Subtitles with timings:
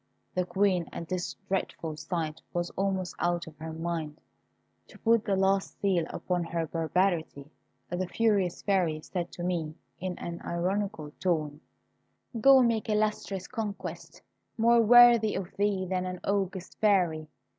[0.33, 4.19] The Queen at this dreadful sight was almost out of her mind.
[4.87, 7.51] To put the last seal upon her barbarity,
[7.87, 11.61] the furious Fairy said to me, in an ironical tone,
[12.39, 14.23] "Go make illustrious conquests,
[14.57, 17.27] more worthy of thee than an august Fairy.